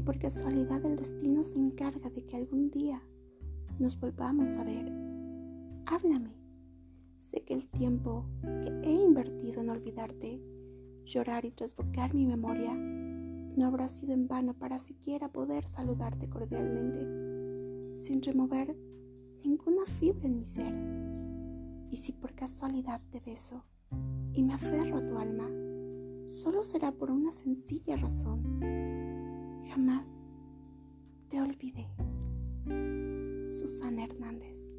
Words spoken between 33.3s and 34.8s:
Susana Hernández.